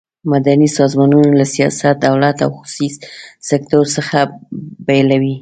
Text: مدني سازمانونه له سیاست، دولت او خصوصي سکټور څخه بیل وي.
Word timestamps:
مدني 0.33 0.67
سازمانونه 0.79 1.29
له 1.39 1.45
سیاست، 1.55 1.85
دولت 2.07 2.37
او 2.45 2.51
خصوصي 2.59 2.87
سکټور 3.49 3.85
څخه 3.95 4.17
بیل 4.87 5.09
وي. 5.21 5.35